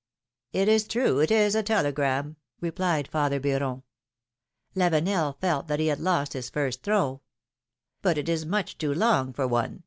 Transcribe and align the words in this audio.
^^ 0.53 0.59
It 0.59 0.67
is 0.67 0.87
true, 0.87 1.19
it 1.19 1.29
is 1.29 1.53
a 1.53 1.61
telegram,^^ 1.61 2.35
replied 2.59 3.07
father 3.07 3.39
Beuron. 3.39 3.83
Laveuel 4.75 5.39
felt 5.39 5.67
that 5.67 5.79
he 5.79 5.85
had 5.93 5.99
lost 5.99 6.31
the 6.33 6.41
first 6.41 6.81
throw. 6.81 7.21
But 8.01 8.17
it 8.17 8.27
is 8.27 8.43
much 8.43 8.79
too 8.79 8.95
long 8.95 9.31
for 9.31 9.47
one 9.47 9.79